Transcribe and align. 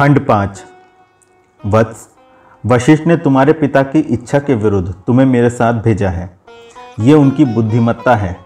खंड 0.00 0.18
पाँच। 0.26 0.62
वत्स, 1.60 2.06
वशिष्ठ 2.64 3.06
ने 3.06 3.16
तुम्हारे 3.16 3.52
पिता 3.52 3.82
की 3.82 3.98
इच्छा 3.98 4.38
के 4.38 4.54
विरुद्ध 4.54 4.92
तुम्हें 5.06 5.26
मेरे 5.26 5.48
साथ 5.50 5.80
भेजा 5.82 6.08
है। 6.08 6.38
ये 7.00 7.14
उनकी 7.14 7.44
बुद्धिमत्ता 7.44 8.14
है। 8.14 8.36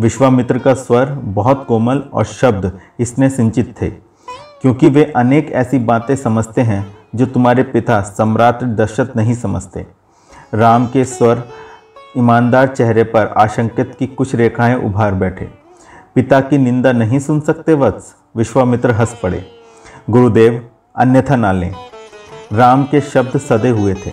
विश्वामित्र 0.00 0.58
का 0.58 0.72
स्वर 0.74 1.10
बहुत 1.10 1.64
कोमल 1.68 1.98
और 2.12 2.24
शब्द 2.24 2.70
इसने 3.00 3.28
सिंचित 3.30 3.74
थे, 3.82 3.88
क्योंकि 4.62 4.88
वे 4.88 5.04
अनेक 5.16 5.50
ऐसी 5.52 5.78
बातें 5.78 6.14
समझते 6.16 6.60
हैं 6.60 6.86
जो 7.14 7.26
तुम्हारे 7.26 7.62
पिता 7.62 8.00
सम्राट 8.00 8.62
दशरथ 8.76 9.16
नहीं 9.16 9.34
समझते। 9.34 9.86
राम 10.54 10.86
के 10.86 11.04
स्वर 11.04 11.42
ईमानदार 12.18 12.68
चेहरे 12.68 13.04
पर 13.04 13.26
आशंकित 13.38 13.94
की 13.98 14.06
कुछ 14.06 14.34
रेखाएँ 14.34 14.74
उभार 14.76 15.14
बैठे। 15.14 15.48
पिता 16.14 16.40
की 16.40 16.58
निंदा 16.58 16.92
नहीं 16.92 17.18
सुन 17.18 17.40
सकते 17.40 17.74
वत्स? 17.74 18.14
विश्वामित्र 18.36 18.90
हंस 18.90 19.18
पड़े। 19.22 19.44
गुरुदेव 20.10 20.68
अन्यथा 20.96 21.36
ना 21.36 21.52
लें। 21.52 21.74
राम 22.52 22.84
के 22.84 23.00
शब्द 23.00 23.38
सदे 23.38 23.68
हुए 23.68 23.94
थे। 23.94 24.10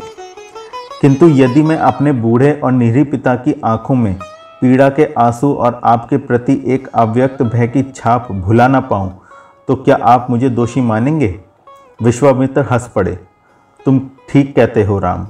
किंतु 1.02 1.28
यदि 1.28 1.64
मैं 1.64 1.78
अपने 1.78 2.12
बूढ़े 2.12 2.52
और 2.64 2.72
निरी 2.72 3.04
पिता 3.04 3.36
की 3.36 3.62
आँखों 3.66 3.96
में 3.96 4.14
पीड़ा 4.62 4.90
के 4.90 5.14
आँसू 5.18 5.54
और 5.54 5.82
आपके 5.84 6.18
प्रति 6.18 6.64
एक 6.68 6.88
अव्यक्त 6.88 7.44
भय 7.44 7.68
की 7.68 7.84
छाप 7.96 8.32
भुला 8.32 8.68
ना 8.68 8.80
पाऊँ 8.80 9.20
तो 9.68 9.76
क्या 9.76 9.98
आप 10.04 10.28
मुझे 10.30 10.50
दोषी 10.50 10.82
मानेंगे? 10.82 11.40
विश्वामित्र 12.04 12.62
हंस 12.62 12.88
पड़े। 12.88 13.20
तुम 13.86 14.00
ठीक 14.30 14.56
कहते 14.56 14.84
हो, 14.84 15.00
राम। 15.00 15.28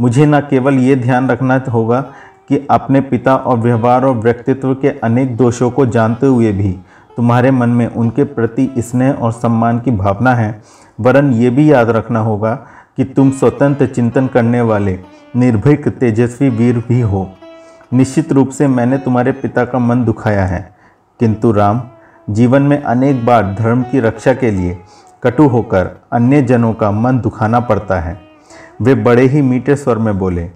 मुझे 0.00 0.26
न 0.26 0.40
केवल 0.40 0.74
ये 0.74 0.96
ध्यान 0.96 1.28
रखना 1.28 1.62
होगा 1.68 2.00
कि 2.48 2.66
अपने 2.70 3.00
पिता 3.00 3.36
और 3.36 3.58
व्यवहार 3.58 4.04
और 4.04 4.14
व्यक्तित्व 4.14 4.74
के 4.74 4.88
अनेक 4.88 5.36
दोषों 5.36 5.70
को 5.70 5.86
जानते 5.86 6.26
हुए 6.26 6.52
भी 6.52 6.72
तुम्हारे 7.16 7.50
मन 7.50 7.68
में 7.68 7.86
उनके 7.86 8.24
प्रति 8.24 8.70
स्नेह 8.78 9.12
और 9.12 9.32
सम्मान 9.32 9.78
की 9.78 9.90
भावना 9.90 10.34
है। 10.34 10.62
वरन 11.00 11.32
ये 11.32 11.50
भी 11.50 11.72
याद 11.72 11.90
रखना 11.90 12.20
होगा 12.20 12.54
कि 12.96 13.04
तुम 13.04 13.30
स्वतंत्र 13.30 13.86
चिंतन 13.86 14.26
करने 14.26 14.60
वाले, 14.60 15.00
निर्भीक, 15.36 15.88
तेजस्वी 15.88 16.48
वीर 16.48 16.84
भी 16.88 17.00
हो। 17.00 17.32
निश्चित 17.92 18.32
रूप 18.32 18.48
से 18.48 18.68
मैंने 18.68 18.98
तुम्हारे 18.98 19.32
पिता 19.32 19.64
का 19.64 19.78
मन 19.78 20.04
दुखाया 20.04 20.44
है। 20.46 20.76
किंतु 21.20 21.52
राम, 21.52 21.82
जीवन 22.30 22.62
में 22.62 22.82
अनेक 22.82 23.26
बार 23.26 23.56
धर्म 23.58 23.82
की 23.82 24.00
रक्षा 24.00 24.34
के 24.34 24.50
लिए 24.50 24.78
कटु 25.22 25.46
होकर 25.46 25.90
अन्य 26.12 26.42
जनों 26.42 26.72
का 26.72 26.90
मन 26.90 27.18
दुखाना 27.18 27.60
पड़ता 27.60 28.00
है। 28.00 28.20
वे 28.82 28.94
बड़े 28.94 29.26
ही 29.26 29.42
मीठे 29.42 29.76
स्वर 29.76 29.98
में 29.98 30.18
बोले, 30.18 30.50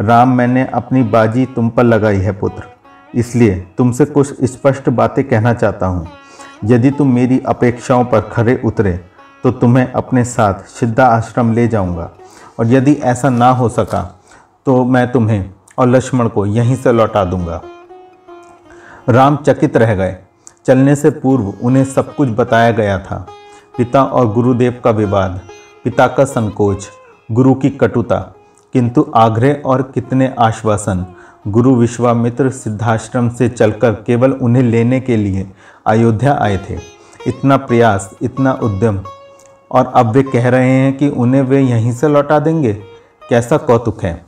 राम, 0.00 0.36
मैंने 0.36 0.66
अपनी 0.74 1.02
बाजी 1.02 1.46
तुम 1.46 1.68
पर 1.68 1.84
लगाई 1.84 2.18
है 2.18 2.32
पुत्र। 2.32 2.62
इसलिए 3.14 3.66
तुमसे 3.78 4.04
कुछ 4.04 4.44
स्पष्ट 4.44 4.88
बातें 4.88 5.28
कहना 5.28 5.54
चाहता 5.54 5.86
हूँ। 5.86 6.08
यदि 6.64 6.90
तुम 6.90 7.14
मेरी 7.14 7.42
अपेक्षाओं 7.46 8.04
पर 8.04 8.20
खरे 8.20 8.62
उतरे 8.64 9.11
तो 9.44 9.50
तुम्हें 9.50 9.92
अपने 9.92 10.24
साथ 10.24 10.64
सिद्धा 10.70 11.06
आश्रम 11.06 11.52
ले 11.52 11.66
जाऊँगा। 11.68 12.10
और 12.60 12.66
यदि 12.66 12.92
ऐसा 12.92 13.28
ना 13.30 13.50
हो 13.50 13.68
सका 13.68 14.02
तो 14.66 14.84
मैं 14.84 15.10
तुम्हें 15.12 15.50
और 15.78 15.88
लक्ष्मण 15.88 16.28
को 16.28 16.44
यहीं 16.46 16.76
से 16.76 16.92
लौटा 16.92 17.24
दूँगा। 17.24 17.60
राम 19.08 19.36
चकित 19.36 19.76
रह 19.76 19.94
गए। 19.94 20.16
चलने 20.66 20.94
से 20.96 21.10
पूर्व 21.10 21.52
उन्हें 21.62 21.84
सब 21.84 22.14
कुछ 22.14 22.28
बताया 22.28 22.70
गया 22.70 22.98
था। 22.98 23.26
पिता 23.76 24.02
और 24.02 24.32
गुरुदेव 24.32 24.80
का 24.84 24.90
विवाद, 24.90 25.40
पिता 25.84 26.06
का 26.06 26.24
संकोच, 26.24 26.88
गुरु 27.32 27.54
की 27.54 27.70
कटुता, 27.70 28.18
किंतु 28.74 29.06
आग्रह 29.14 29.62
और 29.66 29.82
कितने 29.84 30.34
आश्वासन, 30.38 31.04
गुरु 31.48 31.74
विश्वामित्र 31.74 32.50
सिद्धाश्रम 32.50 33.28
से 33.28 33.48
चलकर 33.48 33.92
केवल 34.06 34.32
उन्हें 34.32 34.62
लेने 34.62 35.00
के 35.00 35.16
लिए 35.16 35.50
अयोध्या 35.86 36.38
आए 36.42 36.58
थे। 36.70 36.78
इतना 37.26 37.56
प्रयास, 37.56 38.10
इतना 38.22 38.52
उद्यम 38.52 38.98
और 39.72 39.92
अब 39.96 40.10
वे 40.12 40.22
कह 40.22 40.48
रहे 40.48 40.70
हैं 40.70 40.96
कि 40.96 41.08
उन्हें 41.08 41.42
वे 41.42 41.60
यहीं 41.60 41.92
से 41.92 42.08
लौटा 42.08 42.38
देंगे। 42.38 42.72
कैसा 43.28 43.56
कौतुक 43.56 44.02
है। 44.02 44.24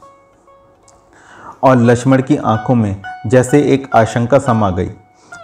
और 1.63 1.77
लक्ष्मण 1.77 2.23
की 2.23 2.37
आँखों 2.37 2.75
में 2.75 3.03
जैसे 3.27 3.61
एक 3.75 3.89
आशंका 3.95 4.39
समा 4.39 4.71
गई। 4.71 4.91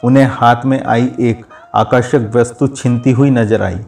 उन्हें 0.04 0.24
हाथ 0.24 0.64
में 0.64 0.82
आई 0.84 1.10
एक 1.20 1.44
आकर्षक 1.74 2.30
वस्तु 2.34 2.66
छिनती 2.68 3.12
हुई 3.12 3.30
नज़र 3.30 3.62
आई। 3.62 3.78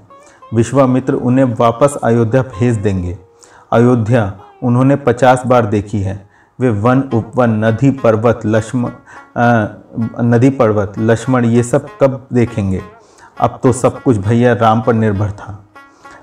विश्वामित्र 0.54 1.14
उन्हें 1.14 1.44
वापस 1.54 1.96
अयोध्या 2.04 2.42
भेज 2.42 2.76
देंगे। 2.76 3.16
अयोध्या 3.72 4.32
उन्होंने 4.62 4.96
पचास 4.96 5.42
बार 5.46 5.66
देखी 5.66 6.00
है। 6.00 6.20
वे 6.58 6.70
वन 6.70 7.00
उपवन 7.14 7.64
नदी 7.64 7.90
पर्वत 7.90 8.40
लक्ष्मण 8.46 8.90
नदी 10.26 10.50
पर्वत, 10.50 10.94
लक्ष्मण 10.98 11.44
ये 11.44 11.62
सब 11.62 11.86
कब 12.00 12.26
देखेंगे। 12.32 12.82
अब 13.40 13.58
तो 13.62 13.72
सब 13.72 14.02
कुछ 14.02 14.16
भैया 14.16 14.52
राम 14.52 14.80
पर 14.82 14.94
निर्भर 14.94 15.30
था। 15.30 15.61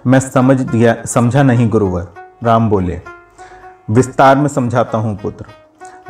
मैं 0.08 0.20
समझ 0.20 0.60
दिया, 0.60 0.96
समझा 1.06 1.44
नहीं 1.44 1.70
गुरुवर। 1.70 2.08
राम 2.44 2.70
बोले, 2.70 3.02
विस्तार 3.90 4.38
में 4.38 4.48
समझाता 4.48 4.98
हूँ 4.98 5.18
पुत्र। 5.18 5.46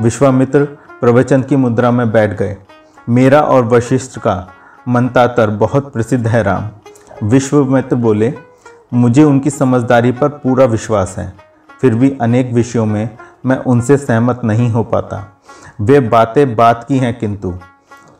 विश्वामित्र 0.01 0.65
प्रवचन 1.01 1.41
की 1.41 1.55
मुद्रा 1.55 1.91
में 1.91 2.11
बैठ 2.11 2.37
गए। 2.37 2.57
मेरा 3.09 3.41
और 3.41 3.65
वशिष्ठ 3.65 4.19
का 4.19 4.49
मंतातर 4.87 5.49
बहुत 5.49 5.93
प्रसिद्ध 5.93 6.27
है 6.27 6.43
राम। 6.43 6.69
विश्वमित्र 7.27 7.95
बोले, 7.95 8.33
मुझे 8.93 9.23
उनकी 9.23 9.49
समझदारी 9.49 10.11
पर 10.11 10.29
पूरा 10.29 10.65
विश्वास 10.65 11.15
है। 11.17 11.33
फिर 11.81 11.95
भी 11.95 12.17
अनेक 12.21 12.53
विषयों 12.53 12.85
में 12.85 13.17
मैं 13.45 13.57
उनसे 13.57 13.97
सहमत 13.97 14.41
नहीं 14.43 14.69
हो 14.69 14.83
पाता। 14.83 15.41
वे 15.81 15.99
बातें 15.99 16.55
बात 16.55 16.85
की 16.87 16.97
हैं 16.97 17.19
किंतु, 17.19 17.59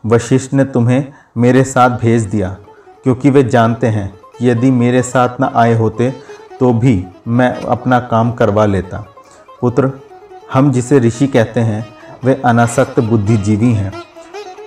वशिष्ठ 0.06 0.54
ने 0.54 0.64
तुम्हें 0.64 1.06
मेरे 1.38 1.64
साथ 1.64 1.90
भेज 1.90 2.24
दिया, 2.24 2.58
क्योंकि 3.04 3.30
वे 3.30 3.44
जानते 3.44 3.88
हैं 3.88 4.19
यदि 4.42 4.72
मेरे 4.72 5.02
साथ 5.02 5.30
न 5.42 5.52
आए 5.56 5.74
होते 5.74 6.14
तो 6.60 6.74
भी 6.74 7.06
मैं 7.28 7.54
अपना 7.56 8.00
काम 8.00 8.32
करवा 8.32 8.66
लेता। 8.66 8.98
पुत्र, 9.62 9.92
हम 10.54 10.72
जिसे 10.72 11.00
ऋषि 11.00 11.28
कहते 11.28 11.60
हैं, 11.60 11.88
वे 12.24 12.42
अनासक्त 12.46 13.00
बुद्धिजीवी 13.00 13.74
हैं। 13.74 13.92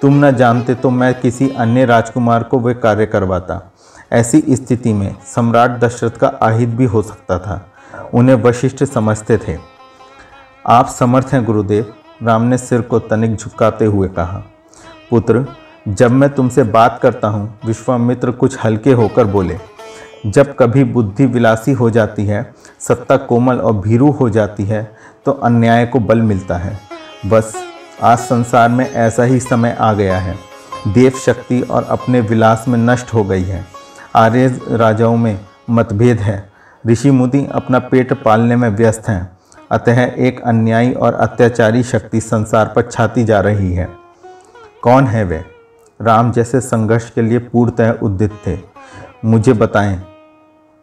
तुम 0.03 0.25
न 0.25 0.31
जानते 0.31 0.75
तो 0.75 0.91
मैं 0.91 1.21
किसी 1.21 1.49
अन्य 1.51 1.85
राजकुमार 1.85 2.43
को 2.43 2.59
वे 2.59 2.75
कार्य 2.75 3.07
करवाता। 3.07 3.73
ऐसी 4.13 4.43
स्थिति 4.51 4.93
में 4.93 5.17
सम्राट 5.27 5.71
दशरथ 5.71 6.11
का 6.11 6.29
आहित 6.43 6.69
भी 6.69 6.85
हो 6.85 7.03
सकता 7.03 7.39
था। 7.39 7.67
उन्हें 8.15 8.37
वशिष्ठ 8.37 8.85
समझते 8.85 9.39
थे। 9.39 9.59
आप 10.67 10.87
समर्थ 10.89 11.29
हैं, 11.33 11.45
गुरुदेव, 11.45 11.95
राम 12.23 12.43
ने 12.43 12.59
सिर 12.59 12.81
को 12.81 12.99
तनिक 12.99 13.37
झुकाते 13.37 13.85
हुए 13.85 14.09
कहा। 14.09 14.43
पुत्र 15.11 15.47
जब 15.89 16.11
मैं 16.11 16.29
तुमसे 16.31 16.63
बात 16.63 16.99
करता 17.03 17.29
हूँ, 17.29 17.59
विश्वामित्र 17.67 18.31
कुछ 18.31 18.57
हल्के 18.65 18.93
होकर 18.93 19.25
बोले, 19.25 19.59
जब 20.27 20.55
कभी 20.57 20.85
बुद्धि 20.85 21.27
विलासी 21.27 21.73
हो 21.73 21.89
जाती 21.91 22.27
है, 22.27 22.55
सत्ता 22.81 23.17
कोमल 23.17 23.59
और 23.59 23.73
भीरू 23.77 24.11
हो 24.11 24.29
जाती 24.31 24.65
है 24.65 24.83
तो 25.27 25.33
अन्याय 25.33 25.87
को 25.87 26.01
बल 26.01 26.23
मिलता 26.23 26.57
है। 26.57 26.79
बस, 27.27 27.55
आज 28.03 28.19
संसार 28.19 28.69
में 28.69 28.91
ऐसा 28.91 29.23
ही 29.23 29.41
समय 29.41 29.77
आ 29.81 29.93
गया 29.93 30.19
है। 30.19 30.37
देव 30.89 31.19
शक्ति 31.19 31.61
और 31.61 31.85
अपने 31.85 32.21
विलास 32.21 32.65
में 32.69 32.79
नष्ट 32.79 33.13
हो 33.15 33.25
गई 33.25 33.43
है। 33.43 33.65
आर्य 34.17 34.61
राजाओं 34.71 35.17
में 35.17 35.39
मतभेद 35.71 36.21
है। 36.21 36.53
ऋषि 36.85 37.11
मुनि 37.11 37.47
अपना 37.53 37.79
पेट 37.81 38.13
पालने 38.23 38.57
में 38.57 38.69
व्यस्त 38.69 39.09
हैं। 39.09 39.31
अतः 39.71 40.03
एक 40.03 40.41
अन्यायी 40.41 40.93
और 40.93 41.15
अत्याचारी 41.15 41.83
शक्ति 41.83 42.21
संसार 42.21 42.73
पर 42.77 42.91
छाती 42.91 43.25
जा 43.25 43.41
रही 43.41 43.73
है। 43.73 43.89
कौन 44.83 45.07
है 45.07 45.25
वे? 45.25 45.45
राम 46.01 46.33
जैसे 46.33 46.61
संघर्ष 46.61 47.11
के 47.11 47.23
लिए 47.23 47.39
पूर्णतः 47.39 47.93
उद्दित 47.93 48.41
थे। 48.47 48.59
मुझे 49.25 49.53
बताएँ, 49.53 49.97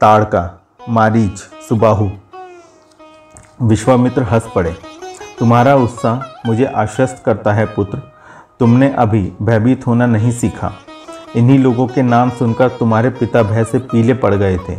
ताड़का, 0.02 0.62
मारीच, 0.90 1.40
सुबाहु। 1.40 2.10
विश्वामित्र 3.62 4.24
हंस 4.24 4.50
पड़े। 4.56 4.76
तुम्हारा 5.40 5.76
उत्साह 5.76 6.48
मुझे 6.48 6.66
आश्वस्त 6.66 7.24
करता 7.26 7.54
है 7.54 7.66
पुत्र। 7.66 7.98
तुमने 8.60 8.94
अभी 8.94 9.34
भयभीत 9.42 9.88
होना 9.88 10.06
नहीं 10.06 10.32
सीखा। 10.32 10.72
इन्हीं 11.36 11.60
लोगों 11.60 11.88
के 11.88 12.02
नाम 12.02 12.30
सुनकर 12.30 12.70
तुम्हारे 12.70 13.10
पिता 13.10 13.44
भय 13.44 13.64
से 13.64 13.80
पीले 13.80 14.14
पड़ 14.14 14.36
गए 14.36 14.58
थे। 14.58 14.76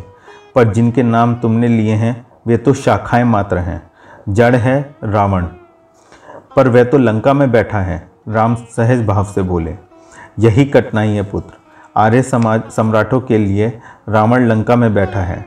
पर 0.55 0.73
जिनके 0.73 1.03
नाम 1.03 1.35
तुमने 1.35 1.69
लिए 1.69 1.95
हैं, 1.95 2.27
वे 2.47 2.57
तो 2.57 2.75
शाखाएँ 2.75 3.25
मात्र 3.25 3.59
हैं। 3.59 3.91
जड़ 4.29 4.57
है 4.57 4.95
रावण। 5.05 5.47
पर 6.57 6.69
वह 6.69 6.85
तो 6.85 6.99
लंका 6.99 7.33
में 7.33 7.51
बैठा 7.51 7.79
है, 7.79 8.11
राम 8.29 8.55
सहज 8.55 9.07
भाव 9.07 9.25
से 9.25 9.43
बोले। 9.43 9.90
यही 10.39 10.65
कठिनाई 10.65 11.09
है 11.09 11.23
पुत्र। 11.23 11.55
आर्य 11.97 12.23
समाज 12.23 12.63
सम्राटों 12.71 13.21
के 13.21 13.39
लिए 13.39 13.81
रावण 14.09 14.47
लंका 14.47 14.77
में 14.77 14.95
बैठा 14.95 15.21
है। 15.21 15.47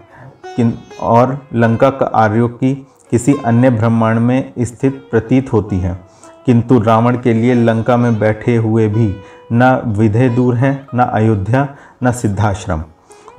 किन 0.55 0.73
और 1.01 1.47
लंका 1.53 1.89
का 1.89 2.05
आर्यों 2.05 2.49
की 2.49 2.87
किसी 3.11 3.35
अन्य 3.45 3.69
ब्रह्मांड 3.69 4.19
में 4.19 4.53
स्थित 4.59 5.07
प्रतीत 5.11 5.53
होती 5.53 5.79
है। 5.79 6.01
किंतु 6.45 6.79
रावण 6.79 7.17
के 7.17 7.33
लिए 7.33 7.53
लंका 7.53 7.97
में 7.97 8.19
बैठे 8.19 8.55
हुए 8.55 8.87
भी 8.87 9.15
न 9.53 9.81
विधेय 9.85 10.29
दूर 10.29 10.55
है, 10.55 10.87
न 10.95 10.99
अयोध्या, 10.99 11.75
न 12.03 12.11
सिद्धाश्रम। 12.11 12.83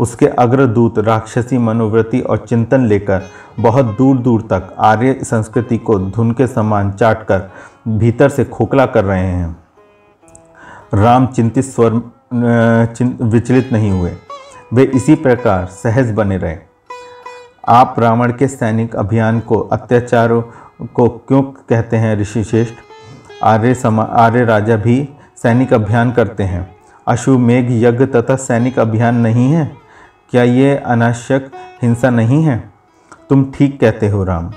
उसके 0.01 0.27
अग्रदूत, 0.27 0.99
राक्षसी 0.99 1.59
मनोवृत्ति 1.59 2.21
और 2.21 2.37
चिंतन 2.37 2.87
लेकर 2.87 3.23
बहुत 3.61 3.85
दूर 3.85 4.17
दूर 4.17 4.43
तक 4.43 4.75
आर्य 4.79 5.21
संस्कृति 5.23 5.79
को 5.79 5.99
धुन 5.99 6.33
के 6.33 6.47
समान 6.47 6.93
चाटकर 6.93 7.51
भीतर 7.89 8.29
से 8.29 8.45
खोखला 8.45 8.87
कर 8.87 9.05
रहे 9.05 9.27
हैं। 9.27 9.64
राम 10.95 11.27
चिंतित 11.27 11.65
स्वर 11.65 11.93
विचलित 13.23 13.73
नहीं 13.73 13.91
हुए। 13.91 14.13
वे 14.73 14.83
इसी 14.83 15.15
प्रकार 15.15 15.67
सहज 15.67 16.13
बने 16.13 16.37
रहे। 16.37 16.57
आप 17.69 17.95
रावण 17.99 18.33
के 18.33 18.49
सैनिक 18.49 18.97
अभियान 18.97 19.41
को, 19.41 19.61
अत्याचारों 19.61 20.43
को 20.87 21.09
क्यों 21.09 21.43
कहते 21.43 21.97
हैं 21.97 22.17
ऋषिश्रेष्ठ 22.17 22.75
आर्य 23.43 23.75
समा, 23.75 24.03
आर्य 24.03 24.45
राजा 24.45 24.77
भी 24.77 25.09
सैनिक 25.43 25.73
अभियान 25.73 26.13
करते 26.13 26.43
हैं। 26.43 26.77
अश्वमेघ 27.09 27.67
यज्ञ 27.71 28.07
तथा 28.07 28.37
सैनिक 28.37 28.79
अभियान 28.79 29.17
नहीं 29.17 29.53
है? 29.53 29.77
क्या 30.31 30.43
ये 30.43 30.77
अनावश्यक 30.77 31.51
हिंसा 31.83 32.11
नहीं 32.11 32.43
है? 32.43 32.73
तुम 33.31 33.53
ठीक 33.55 33.81
कहते 33.81 34.09
हो, 34.09 34.25
राम। 34.25 34.51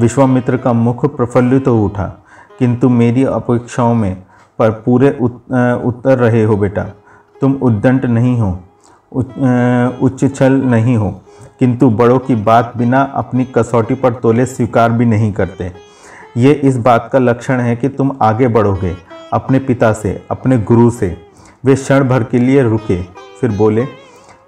विश्वामित्र 0.00 0.56
का 0.56 0.72
मुख 0.72 1.16
प्रफुल्लित 1.16 1.64
तो 1.64 1.84
उठा। 1.84 2.24
किंतु 2.58 2.88
मेरी 2.88 3.24
अपेक्षाओं 3.24 3.94
में 3.94 4.22
पर 4.58 4.70
पूरे 4.84 5.10
उत, 5.20 5.42
उत्तर 5.84 6.18
रहे 6.18 6.42
हो 6.44 6.56
बेटा। 6.56 6.82
तुम 7.40 7.52
उद्दंड 7.62 8.04
नहीं 8.06 8.38
हो 8.40 8.58
उच्च 10.02 10.34
छल 10.34 10.52
नहीं 10.64 10.96
हो 10.96 11.10
किंतु 11.60 11.88
बड़ों 11.90 12.18
की 12.18 12.34
बात 12.36 12.72
बिना 12.76 13.00
अपनी 13.14 13.44
कसौटी 13.54 13.94
पर 13.94 14.14
तोले 14.14 14.46
स्वीकार 14.46 14.92
भी 14.92 15.04
नहीं 15.06 15.32
करते। 15.32 15.70
ये 16.36 16.52
इस 16.52 16.76
बात 16.78 17.08
का 17.12 17.18
लक्षण 17.18 17.60
है 17.60 17.76
कि 17.76 17.88
तुम 17.88 18.16
आगे 18.22 18.48
बढ़ोगे 18.48 18.94
अपने 19.32 19.58
पिता 19.60 19.92
से 19.92 20.20
अपने 20.30 20.58
गुरु 20.60 20.90
से। 20.90 21.16
वे 21.64 21.74
क्षण 21.74 22.08
भर 22.08 22.22
के 22.24 22.38
लिए 22.38 22.62
रुके 22.62 23.02
फिर 23.40 23.50
बोले 23.52 23.86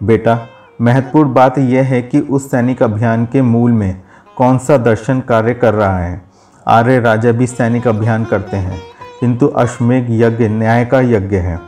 बेटा 0.02 0.38
महत्वपूर्ण 0.80 1.32
बात 1.34 1.58
यह 1.58 1.84
है 1.84 2.02
कि 2.02 2.20
उस 2.20 2.50
सैनिक 2.50 2.82
अभियान 2.82 3.24
के 3.26 3.42
मूल 3.42 3.72
में 3.72 4.02
कौन 4.36 4.58
सा 4.58 4.76
दर्शन 4.78 5.20
कार्य 5.20 5.54
कर 5.54 5.74
रहा 5.74 5.98
है? 5.98 6.22
आर्य 6.66 7.00
राजा 7.00 7.32
भी 7.32 7.46
सैनिक 7.46 7.88
अभियान 7.88 8.24
करते 8.24 8.56
हैं। 8.56 8.80
किंतु 9.20 9.46
अश्वमेघ 9.46 10.06
यज्ञ 10.10 10.48
न्याय 10.48 10.84
का 10.84 11.00
यज्ञ 11.00 11.36
है। 11.36 11.58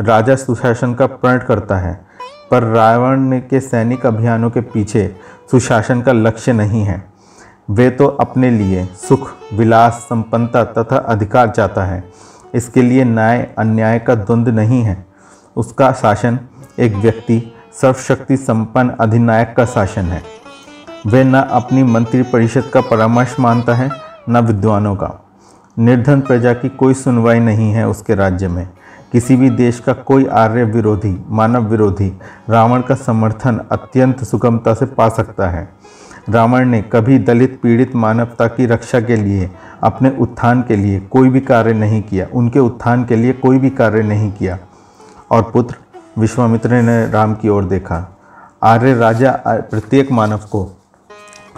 राजा 0.00 0.36
सुशासन 0.36 0.94
का 0.94 1.06
प्रण 1.06 1.38
करता 1.38 1.76
है, 1.76 2.06
पर 2.50 2.62
रावण 2.62 3.38
के 3.40 3.60
सैनिक 3.60 4.06
अभियानों 4.06 4.50
के 4.50 4.60
पीछे 4.60 5.16
सुशासन 5.50 6.00
का 6.02 6.12
लक्ष्य 6.12 6.52
नहीं 6.52 6.84
है। 6.84 7.04
वे 7.70 7.90
तो 7.90 8.06
अपने 8.06 8.50
लिए 8.50 8.84
सुख, 8.84 9.30
विलास, 9.54 9.92
संपन्नता 9.92 10.64
तथा 10.64 10.96
अधिकार 10.96 11.48
चाहता 11.48 11.84
है। 11.84 12.04
इसके 12.54 12.82
लिए 12.82 13.04
न्याय, 13.04 13.50
अन्याय 13.58 13.98
का 13.98 14.14
द्वंद्व 14.14 14.52
नहीं 14.52 14.82
है। 14.82 15.06
उसका 15.56 15.92
शासन 15.92 16.38
एक 16.78 16.94
व्यक्ति, 16.94 17.52
सर्वशक्ति 17.80 18.36
संपन्न 18.36 18.90
अधिनायक 18.90 19.54
का 19.56 19.64
शासन 19.64 20.02
है। 20.02 20.22
वह 21.06 21.24
न 21.24 21.34
अपनी 21.34 21.82
मंत्रिपरिषद 21.82 22.64
का 22.74 22.80
परामर्श 22.80 23.36
मानता 23.40 23.74
है, 23.74 23.90
न 24.28 24.38
विद्वानों 24.38 24.96
का। 24.96 25.25
निर्धन 25.78 26.20
प्रजा 26.20 26.52
की 26.52 26.68
कोई 26.68 26.94
सुनवाई 26.94 27.38
नहीं 27.38 27.72
है 27.72 27.88
उसके 27.88 28.14
राज्य 28.14 28.48
में। 28.48 28.68
किसी 29.12 29.36
भी 29.36 29.50
देश 29.50 29.80
का 29.80 29.92
कोई 29.92 30.26
आर्य 30.26 30.64
विरोधी, 30.64 31.24
मानव 31.28 31.64
विरोधी, 31.64 32.18
रावण 32.50 32.80
का 32.80 32.94
समर्थन 32.94 33.60
अत्यंत 33.72 34.24
सुगमता 34.24 34.74
से 34.74 34.86
पा 34.86 35.08
सकता 35.08 35.48
है। 35.48 35.68
रावण 36.30 36.68
ने 36.68 36.82
कभी 36.82 37.18
दलित, 37.18 37.60
पीड़ित 37.62 37.96
मानवता 37.96 38.46
की 38.46 38.66
रक्षा 38.66 39.00
के 39.00 39.16
लिए, 39.16 39.50
अपने 39.82 40.10
उत्थान 40.18 40.62
के 40.62 40.76
लिए 40.76 41.00
कोई 41.00 41.28
भी 41.28 41.40
कार्य 41.40 41.72
नहीं 41.72 42.02
किया। 42.02 42.26
उनके 42.34 42.58
उत्थान 42.58 43.04
के 43.04 43.16
लिए 43.16 43.32
कोई 43.32 43.58
भी 43.58 43.70
कार्य 43.70 44.02
नहीं 44.02 44.32
किया। 44.32 44.58
और 45.30 45.42
पुत्र 45.42 45.76
विश्वामित्र 46.18 46.74
ने 46.74 47.10
राम 47.10 47.34
की 47.34 47.48
ओर 47.48 47.64
देखा। 47.64 48.16
आर्य 48.62 48.94
राजा 48.94 49.40
प्रत्येक 49.48 50.12
मानव 50.12 50.38
को 50.38 50.78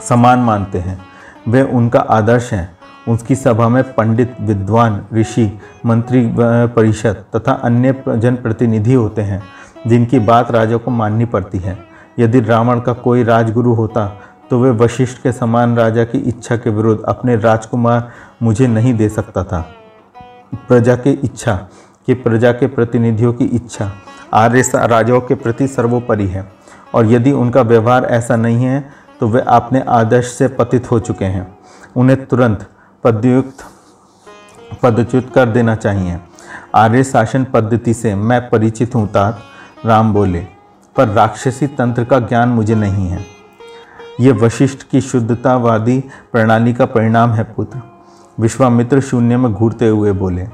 समान 0.08 0.38
मानते 0.38 0.78
हैं। 0.78 1.02
वे 1.48 1.62
उनका 1.62 2.00
आदर्श 2.00 2.52
हैं। 2.52 2.77
उसकी 3.08 3.34
सभा 3.34 3.68
में 3.68 3.82
पंडित, 3.94 4.34
विद्वान, 4.40 5.04
ऋषि, 5.14 5.50
मंत्री 5.86 6.24
परिषद 6.36 7.24
तथा 7.36 7.52
अन्य 7.54 7.94
जनप्रतिनिधि 8.08 8.94
होते 8.94 9.22
हैं, 9.22 9.42
जिनकी 9.86 10.18
बात 10.20 10.50
राजा 10.50 10.76
को 10.76 10.90
माननी 10.90 11.24
पड़ती 11.26 11.58
है। 11.58 11.78
यदि 12.18 12.40
रावण 12.40 12.80
का 12.80 12.92
कोई 12.94 13.22
राजगुरु 13.24 13.74
होता 13.74 14.06
तो 14.50 14.60
वे 14.60 14.70
वशिष्ठ 14.76 15.22
के 15.22 15.32
समान 15.32 15.76
राजा 15.76 16.04
की 16.04 16.18
इच्छा 16.20 16.56
के 16.56 16.70
विरुद्ध 16.70 17.02
अपने 17.04 17.36
राजकुमार 17.36 18.08
मुझे 18.42 18.66
नहीं 18.66 18.94
दे 18.94 19.08
सकता 19.08 19.42
था। 19.44 19.60
प्रजा 20.68 20.94
की 20.96 21.10
इच्छा, 21.14 21.54
कि 22.08 22.14
प्रजा 22.14 22.52
के 22.52 22.66
प्रतिनिधियों 22.66 23.32
की 23.32 23.44
इच्छा, 23.46 23.90
आर्य 24.34 24.62
राजाओं 24.76 25.20
के 25.20 25.34
प्रति 25.34 25.66
सर्वोपरि 25.68 26.26
है, 26.26 26.46
और 26.94 27.06
यदि 27.06 27.32
उनका 27.32 27.62
व्यवहार 27.62 28.04
ऐसा 28.04 28.36
नहीं 28.36 28.64
है 28.64 28.88
तो 29.20 29.28
वे 29.28 29.40
अपने 29.48 29.82
आदर्श 29.90 30.26
से 30.28 30.48
पतित 30.48 30.90
हो 30.90 30.98
चुके 31.00 31.24
हैं। 31.26 31.46
उन्हें 31.96 32.24
तुरंत 32.26 32.66
पदयुक्त 33.08 33.64
पदच्युत 34.82 35.30
कर 35.34 35.46
देना 35.48 35.74
चाहिए। 35.76 36.18
आर्य 36.74 37.04
शासन 37.04 37.44
पद्धति 37.44 37.94
से 37.94 38.14
मैं 38.14 38.40
परिचित 38.50 38.94
हूँ 38.94 39.06
तात 39.08 39.38
राम 39.84 40.12
बोले, 40.12 40.40
पर 40.96 41.08
राक्षसी 41.08 41.66
तंत्र 41.68 42.04
का 42.04 42.18
ज्ञान 42.20 42.48
मुझे 42.48 42.74
नहीं 42.74 43.08
है। 43.08 43.24
ये 44.20 44.32
वशिष्ठ 44.34 44.82
की 44.82 45.00
शुद्धतावादी 45.00 45.98
प्रणाली 46.32 46.74
का 46.74 46.86
परिणाम 46.86 47.30
है, 47.30 47.44
पुत्र। 47.44 47.80
विश्वामित्र 48.38 49.00
शून्य 49.00 49.36
में 49.36 49.52
घूरते 49.52 49.88
हुए 49.88 50.12
बोले, 50.12 50.46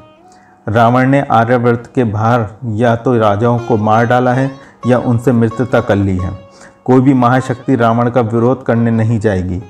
रावण 0.66 1.08
ने 1.08 1.20
आर्यव्रत 1.32 1.92
के 1.94 2.04
बाहर 2.04 2.46
या 2.74 2.96
तो 2.96 3.16
राजाओं 3.18 3.58
को 3.58 3.76
मार 3.76 4.06
डाला 4.06 4.32
है 4.32 4.50
या 4.86 4.98
उनसे 5.00 5.32
मृत्यता 5.32 5.80
कर 5.80 5.96
ली 5.96 6.16
है। 6.18 6.38
कोई 6.84 7.00
भी 7.00 7.14
महाशक्ति 7.14 7.76
रावण 7.76 8.10
का 8.10 8.20
विरोध 8.22 8.64
करने 8.66 8.90
नहीं 8.92 9.18
जाएगी। 9.20 9.62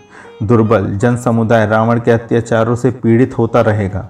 दुर्बल 0.42 0.86
जन 0.96 1.16
समुदाय 1.16 1.66
रावण 1.66 2.00
के 2.00 2.10
अत्याचारों 2.10 2.74
से 2.76 2.90
पीड़ित 2.90 3.38
होता 3.38 3.60
रहेगा। 3.60 4.08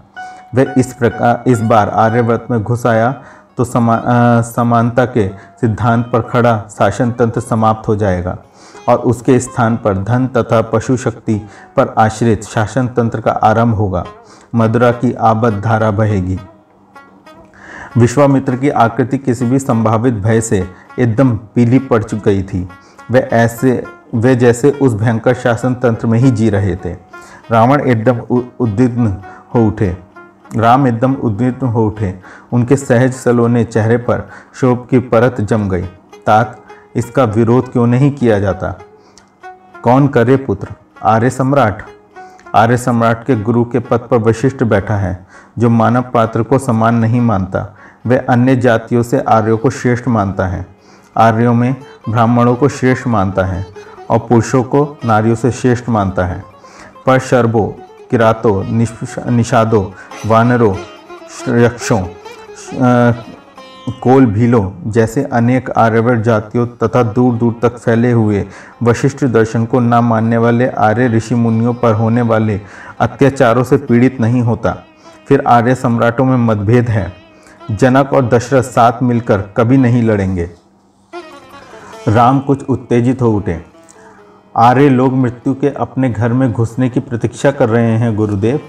वह 0.55 0.75
इस 0.79 0.94
प्रकार 0.94 1.44
इस 1.47 1.61
बार 1.61 1.88
आर्यव्रत 1.88 2.47
में 2.50 2.62
घुस 2.62 2.87
आया 2.87 3.23
तो 3.56 3.65
समा, 3.65 3.94
आ, 3.94 4.41
समानता 4.41 5.05
के 5.05 5.29
सिद्धांत 5.29 6.11
पर 6.12 6.21
खड़ा 6.21 6.65
शासन 6.71 7.12
तंत्र 7.12 7.41
समाप्त 7.41 7.88
हो 7.88 7.97
जाएगा 7.97 8.38
और 8.88 8.99
उसके 8.99 9.41
स्थान 9.41 9.76
पर 9.76 9.99
धन 9.99 10.26
तथा 10.26 10.62
पशु 10.62 10.97
शक्ति 10.97 11.35
पर 11.76 11.94
आश्रित 11.99 12.44
शासन 12.44 12.88
तंत्र 12.88 13.21
का 13.21 13.31
आरंभ 13.31 13.75
होगा। 13.75 14.05
मदुरा 14.55 14.91
की 14.93 15.12
आबद 15.12 15.61
धारा 15.61 15.91
बहेगी। 15.91 16.38
विश्वामित्र 17.99 18.56
की 18.56 18.69
आकृति 18.69 19.19
किसी 19.19 19.44
भी 19.44 19.59
संभावित 19.59 20.15
भय 20.15 20.41
से 20.41 20.69
एकदम 20.99 21.37
पीली 21.37 21.79
पड़ 21.79 22.03
चुकी 22.03 22.43
थी। 22.43 22.69
वे 23.10 23.20
ऐसे, 23.20 23.84
वे 24.14 24.36
जैसे 24.36 24.70
उस 24.70 24.94
भयंकर 24.94 25.34
शासन 25.34 25.74
तंत्र 25.74 26.06
में 26.06 26.18
ही 26.18 26.30
जी 26.30 26.50
रहे 26.50 26.76
थे। 26.76 26.92
रावण 27.50 27.80
एकदम 27.80 28.18
उद्विग्न 28.61 29.23
हो 29.54 29.66
उठे। 29.66 29.96
राम 30.56 30.87
एकदम 30.87 31.14
उद्विग्न 31.14 31.66
हो 31.66 31.87
उठे। 31.87 32.20
उनके 32.52 32.76
सहज 32.76 33.12
सलोने 33.12 33.64
चेहरे 33.64 33.96
पर 33.96 34.30
शोभ 34.54 34.87
की 34.90 34.99
परत 34.99 35.40
जम 35.40 35.68
गई। 35.68 35.82
तात, 36.26 36.61
इसका 36.96 37.25
विरोध 37.25 37.73
क्यों 37.73 37.87
नहीं 37.87 38.12
किया 38.12 38.38
जाता? 38.38 38.78
कौन 39.82 40.08
करे 40.08 40.37
पुत्र? 40.37 40.68
आर्य 41.02 41.30
सम्राट। 41.30 41.82
आर्य 42.54 42.76
सम्राट 42.76 43.26
के 43.26 43.37
गुरु 43.37 43.64
के 43.64 43.78
पद 43.78 43.99
पर 43.99 44.16
वशिष्ठ 44.16 44.62
बैठा 44.62 44.96
है, 44.96 45.26
जो 45.58 45.70
मानव 45.70 46.02
पात्र 46.02 46.42
को 46.42 46.58
समान 46.58 46.94
नहीं 46.94 47.20
मानता। 47.20 47.76
वह 48.06 48.25
अन्य 48.28 48.56
जातियों 48.56 49.02
से 49.02 49.20
आर्यों 49.20 49.58
को 49.58 49.70
श्रेष्ठ 49.70 50.08
मानता 50.08 50.46
है। 50.46 50.74
आर्यों 51.16 51.54
में 51.54 51.75
ब्राह्मणों 52.09 52.54
को 52.54 52.68
श्रेष्ठ 52.68 53.06
मानता 53.06 53.44
है 53.44 53.66
और 54.11 54.18
पुरुषों 54.18 54.62
को 54.64 54.85
नारियों 55.04 55.35
से 55.35 55.50
श्रेष्ठ 55.50 55.88
मानता 55.88 56.25
है। 56.25 56.42
पर 57.06 57.18
शर्बो 57.21 57.66
किरातों 58.11 58.62
निषादों, 59.30 59.85
वानरों, 60.26 60.75
यक्षों 61.62 62.02
कोल 64.02 64.26
भीलों 64.26 64.90
जैसे 64.92 65.23
अनेक 65.33 65.71
आर्यवर 65.71 66.21
जातियों 66.21 66.66
तथा 66.83 67.02
दूर 67.02 67.35
दूर 67.35 67.59
तक 67.62 67.76
फैले 67.78 68.12
हुए 68.12 68.44
वशिष्ठ 68.83 69.25
दर्शन 69.25 69.64
को 69.64 69.80
न 69.80 69.94
मानने 69.94 70.37
वाले 70.37 70.68
आर्य 70.68 71.09
ऋषि 71.09 71.35
मुनियों 71.35 71.75
पर 71.75 71.92
होने 71.92 72.23
वाले 72.23 72.61
अत्याचारों 73.00 73.64
से 73.64 73.76
पीड़ित 73.76 74.21
नहीं 74.21 74.42
होता। 74.42 74.76
फिर 75.28 75.42
आर्य 75.47 75.75
सम्राटों 75.75 76.25
में 76.25 76.37
मतभेद 76.37 76.88
है। 76.88 77.12
जनक 77.71 78.12
और 78.12 78.28
दशरथ 78.28 78.62
साथ 78.62 79.02
मिलकर 79.02 79.42
कभी 79.56 79.76
नहीं 79.76 80.02
लड़ेंगे। 80.02 80.50
राम 82.08 82.38
कुछ 82.40 82.64
उत्तेजित 82.64 83.23
हो 83.23 83.30
उठे। 83.32 83.58
आर्य 84.56 84.88
लोग 84.88 85.12
मृत्यु 85.12 85.54
के 85.54 85.68
अपने 85.68 86.11
घर 86.11 86.32
में 86.32 86.52
घुसने 86.52 86.88
की 86.88 87.00
प्रतीक्षा 87.00 87.50
कर 87.50 87.68
रहे 87.68 87.96
हैं, 87.99 88.14
गुरुदेव। 88.16 88.61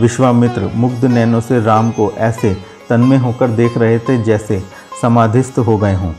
विश्वामित्र 0.00 0.70
मुग्ध 0.74 1.04
नैनों 1.04 1.40
से 1.40 1.60
राम 1.60 1.90
को 1.90 2.10
ऐसे 2.12 2.54
तन्मय 2.88 3.16
होकर 3.16 3.48
देख 3.48 3.78
रहे 3.78 3.98
थे 3.98 4.22
जैसे 4.22 4.62
समाधिस्थ 5.02 5.58
हो 5.58 5.76
गए 5.78 5.94
हों। 5.94 6.12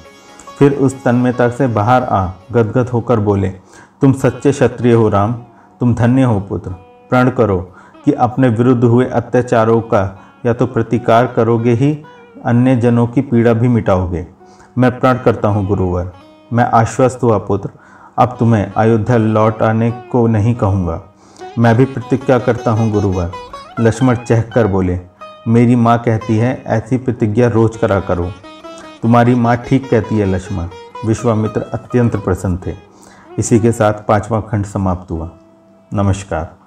फिर 0.60 0.74
उस 0.74 1.04
तन्मयता 1.04 1.50
से 1.50 1.68
बाहर 1.68 2.04
आ, 2.04 2.26
गदगद 2.52 2.90
होकर 2.90 3.20
बोले, 3.20 3.50
तुम 4.02 4.14
सच्चे 4.14 4.52
क्षत्रिय 4.52 4.94
हो 4.94 5.10
राम, 5.10 5.34
तुम 5.80 5.94
धन्य 5.96 6.24
हो 6.24 6.40
पुत्र। 6.40 6.72
प्रण 7.10 7.30
करो 7.30 7.60
कि 8.06 8.12
अपने 8.12 8.48
विरुद्ध 8.48 8.84
हुए 8.84 9.06
अत्याचारों 9.06 9.82
का 9.82 10.20
या 10.46 10.54
तो 10.54 10.66
प्रतिकार 10.66 11.28
करोगे 11.28 11.74
ही 11.74 11.98
अन्य 12.46 12.76
जनों 12.76 13.08
की 13.08 13.22
पीड़ा 13.22 13.54
भी 13.54 13.68
मिटाओगे। 13.68 14.28
मैं 14.78 15.00
प्रण 15.00 15.18
करता 15.18 15.48
हूँ, 15.48 15.68
गुरुवर। 15.68 16.12
मैं 16.54 16.64
आश्वस्त 16.64 17.20
हुआ, 17.24 17.38
पुत्र। 17.38 17.70
अब 18.18 18.36
तुम्हें 18.40 18.74
अयोध्या 18.74 19.18
लौट 19.18 19.62
आने 19.62 19.92
को 19.92 20.28
नहीं 20.28 20.56
कहूँगा। 20.56 21.02
मैं 21.60 21.76
भी 21.76 21.86
प्रतिज्ञा 21.86 22.40
करता 22.40 22.72
हूँ, 22.72 22.92
गुरुवर। 22.92 23.32
लक्ष्मण 23.80 24.16
चहक 24.16 24.52
कर 24.54 24.68
बोले, 24.68 25.00
मेरी 25.48 25.76
माँ 25.76 26.00
कहती 26.00 26.38
है, 26.38 26.64
ऐसी 26.68 26.98
प्रतिज्ञा 26.98 27.48
रोज 27.48 27.78
करा 27.78 28.00
करो। 28.00 28.32
तुम्हारी 29.02 29.36
माँ 29.36 29.58
ठीक 29.58 29.90
कहती 29.90 30.18
है, 30.18 30.26
लक्ष्मण। 30.26 30.68
विश्वामित्र 31.06 31.62
अत्यंत 31.62 32.16
प्रसन्न 32.16 32.60
थे। 32.68 32.76
इसी 33.38 33.60
के 33.60 33.72
साथ 33.72 33.94
पांचवा 33.94 34.42
खंड 34.42 34.66
समाप्त 34.66 35.12
हुआ। 35.12 35.30
नमस्कार। 35.94 36.63